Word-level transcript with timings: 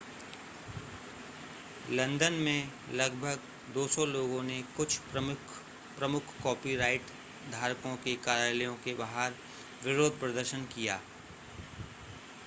London 1.89 2.33
में 2.45 2.71
लगभग 2.93 3.41
200 3.75 4.05
लोगों 4.07 4.41
ने 4.43 4.61
कुछ 4.77 4.97
प्रमुख 5.11 6.33
कॉपीराइट 6.43 7.11
धारकों 7.51 7.95
के 7.99 8.15
कार्यालयों 8.25 8.75
के 8.83 8.93
बाहर 8.95 9.35
विरोध 9.85 10.19
प्रदर्शन 10.19 10.65
किया 10.75 10.99